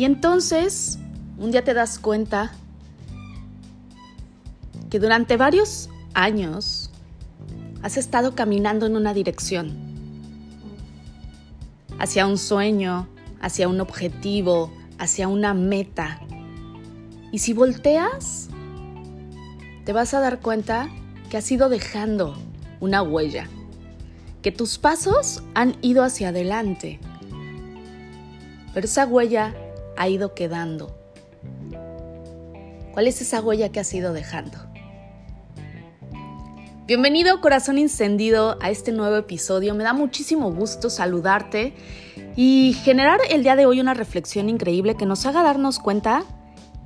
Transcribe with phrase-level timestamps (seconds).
[0.00, 0.98] Y entonces,
[1.36, 2.52] un día te das cuenta
[4.88, 6.90] que durante varios años
[7.82, 9.76] has estado caminando en una dirección,
[11.98, 13.08] hacia un sueño,
[13.42, 16.18] hacia un objetivo, hacia una meta.
[17.30, 18.48] Y si volteas,
[19.84, 20.88] te vas a dar cuenta
[21.28, 22.38] que has ido dejando
[22.80, 23.48] una huella,
[24.40, 26.98] que tus pasos han ido hacia adelante,
[28.72, 29.54] pero esa huella
[30.00, 30.96] ha ido quedando.
[32.92, 34.56] ¿Cuál es esa huella que has ido dejando?
[36.86, 39.74] Bienvenido corazón encendido a este nuevo episodio.
[39.74, 41.74] Me da muchísimo gusto saludarte
[42.34, 46.24] y generar el día de hoy una reflexión increíble que nos haga darnos cuenta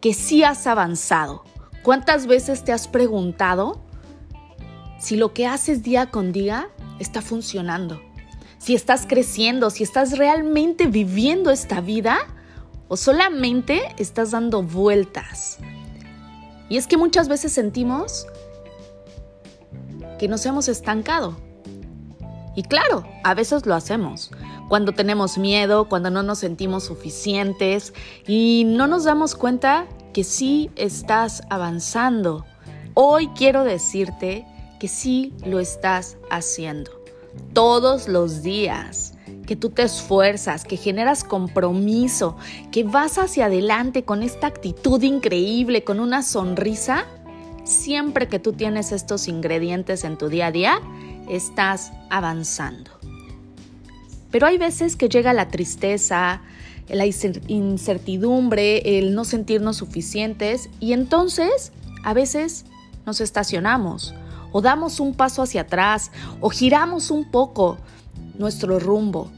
[0.00, 1.44] que sí has avanzado.
[1.84, 3.84] ¿Cuántas veces te has preguntado
[4.98, 8.02] si lo que haces día con día está funcionando?
[8.58, 12.18] Si estás creciendo, si estás realmente viviendo esta vida
[12.88, 15.58] o solamente estás dando vueltas.
[16.68, 18.26] Y es que muchas veces sentimos
[20.18, 21.36] que nos hemos estancado.
[22.54, 24.30] Y claro, a veces lo hacemos.
[24.68, 27.92] Cuando tenemos miedo, cuando no nos sentimos suficientes
[28.26, 32.46] y no nos damos cuenta que sí estás avanzando.
[32.94, 34.46] Hoy quiero decirte
[34.80, 36.90] que sí lo estás haciendo.
[37.52, 39.15] Todos los días
[39.46, 42.36] que tú te esfuerzas, que generas compromiso,
[42.70, 47.06] que vas hacia adelante con esta actitud increíble, con una sonrisa,
[47.64, 50.80] siempre que tú tienes estos ingredientes en tu día a día,
[51.28, 52.90] estás avanzando.
[54.30, 56.42] Pero hay veces que llega la tristeza,
[56.88, 61.72] la incertidumbre, el no sentirnos suficientes y entonces
[62.04, 62.64] a veces
[63.06, 64.14] nos estacionamos
[64.52, 67.78] o damos un paso hacia atrás o giramos un poco
[68.38, 69.30] nuestro rumbo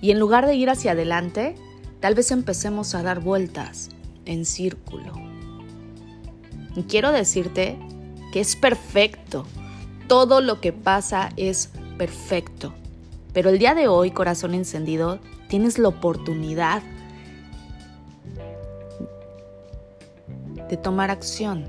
[0.00, 1.54] y en lugar de ir hacia adelante,
[2.00, 3.90] tal vez empecemos a dar vueltas
[4.24, 5.12] en círculo.
[6.74, 7.78] Y quiero decirte
[8.32, 9.46] que es perfecto.
[10.08, 12.74] Todo lo que pasa es perfecto.
[13.32, 15.18] Pero el día de hoy, corazón encendido,
[15.48, 16.82] tienes la oportunidad
[20.68, 21.64] de tomar acción,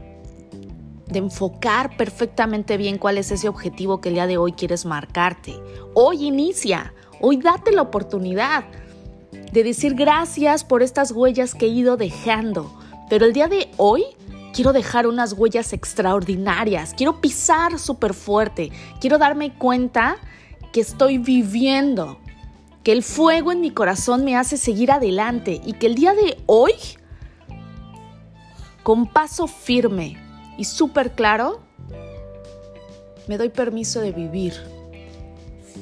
[1.10, 5.56] de enfocar perfectamente bien cuál es ese objetivo que el día de hoy quieres marcarte.
[5.94, 8.66] Hoy inicia, hoy date la oportunidad
[9.52, 12.78] de decir gracias por estas huellas que he ido dejando.
[13.10, 14.04] Pero el día de hoy
[14.54, 20.18] quiero dejar unas huellas extraordinarias, quiero pisar súper fuerte, quiero darme cuenta
[20.74, 22.20] que estoy viviendo,
[22.84, 26.38] que el fuego en mi corazón me hace seguir adelante y que el día de
[26.48, 26.74] hoy,
[28.84, 30.27] con paso firme
[30.58, 31.60] y súper claro,
[33.28, 34.54] me doy permiso de vivir.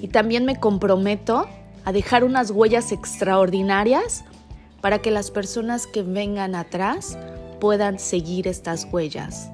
[0.02, 1.48] Y también me comprometo
[1.86, 4.26] a dejar unas huellas extraordinarias
[4.82, 7.18] para que las personas que vengan atrás
[7.60, 9.50] puedan seguir estas huellas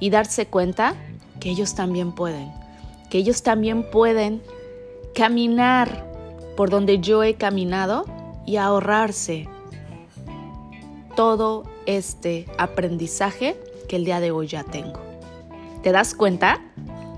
[0.00, 0.94] y darse cuenta
[1.38, 2.50] que ellos también pueden,
[3.10, 4.42] que ellos también pueden
[5.14, 6.10] caminar
[6.56, 8.06] por donde yo he caminado
[8.46, 9.48] y ahorrarse
[11.14, 13.56] todo este aprendizaje
[13.92, 15.02] que el día de hoy ya tengo.
[15.82, 16.62] ¿Te das cuenta?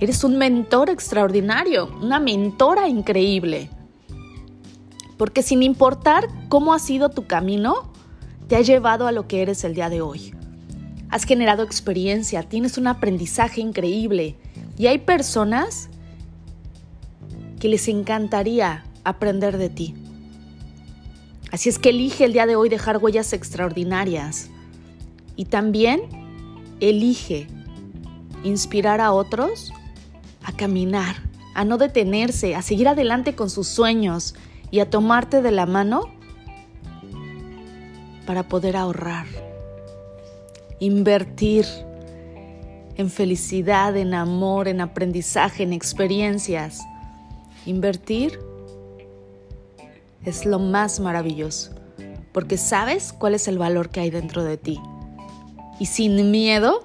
[0.01, 3.71] Eres un mentor extraordinario, una mentora increíble.
[5.17, 7.93] Porque sin importar cómo ha sido tu camino,
[8.49, 10.35] te ha llevado a lo que eres el día de hoy.
[11.11, 14.35] Has generado experiencia, tienes un aprendizaje increíble
[14.77, 15.89] y hay personas
[17.61, 19.95] que les encantaría aprender de ti.
[21.53, 24.51] Así es que elige el día de hoy dejar huellas extraordinarias
[25.37, 26.24] y también
[26.89, 27.47] elige
[28.43, 29.73] inspirar a otros
[30.45, 31.17] a caminar,
[31.55, 34.35] a no detenerse, a seguir adelante con sus sueños
[34.71, 36.03] y a tomarte de la mano
[38.27, 39.27] para poder ahorrar,
[40.81, 41.67] invertir
[42.97, 46.81] en felicidad, en amor, en aprendizaje, en experiencias.
[47.67, 48.39] Invertir
[50.25, 51.73] es lo más maravilloso,
[52.33, 54.81] porque sabes cuál es el valor que hay dentro de ti.
[55.85, 56.83] Y sin miedo,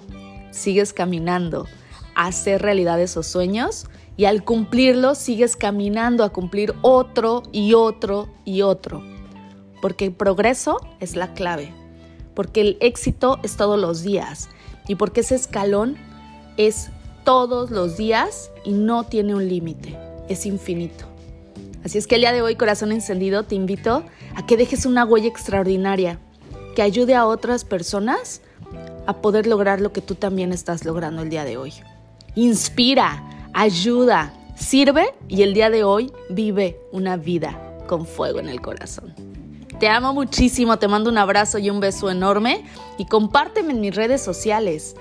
[0.51, 1.68] sigues caminando
[2.16, 3.88] a hacer realidad esos sueños
[4.18, 9.01] y al cumplirlos sigues caminando a cumplir otro y otro y otro
[9.81, 11.72] porque el progreso es la clave,
[12.34, 14.50] porque el éxito es todos los días
[14.86, 15.96] y porque ese escalón
[16.57, 16.90] es
[17.24, 19.98] todos los días y no tiene un límite,
[20.28, 21.06] es infinito.
[21.86, 24.04] Así es que el día de hoy, corazón encendido, te invito
[24.36, 26.19] a que dejes una huella extraordinaria
[26.75, 28.42] que ayude a otras personas
[29.09, 31.73] a poder lograr lo que tú también estás logrando el día de hoy.
[32.35, 33.23] Inspira,
[33.53, 39.15] ayuda, sirve y el día de hoy vive una vida con fuego en el corazón.
[39.79, 42.63] Te amo muchísimo, te mando un abrazo y un beso enorme
[43.00, 44.95] y compárteme en mis redes sociales.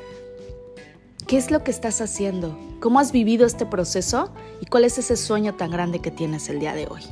[1.27, 2.59] ¿Qué es lo que estás haciendo?
[2.81, 4.31] ¿Cómo has vivido este proceso?
[4.63, 7.03] ¿Y cuál es ese sueño tan grande que tienes el día de hoy?